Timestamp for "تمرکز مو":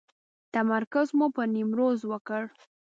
0.53-1.27